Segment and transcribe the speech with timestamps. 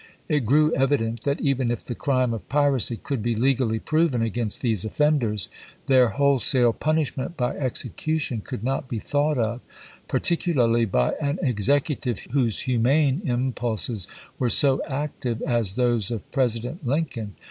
[0.27, 4.61] It grew evident that even if the crime of piracy could be legally proven against
[4.63, 5.47] these offenders,
[5.85, 9.61] their wholesale punishment by execution could not be thought of,
[10.07, 14.07] particularly by an Executive whose humane im pulses
[14.39, 17.35] were so active as those of President Lin coln.